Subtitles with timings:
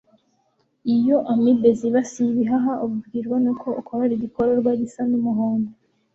[0.95, 5.71] Iyo Amibe zibasiye ibihaha ubibwirwa n'uko ukorora igikororwa gisa n'umuhondo